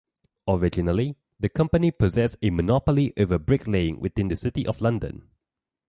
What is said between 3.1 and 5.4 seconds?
over bricklaying within the City of London.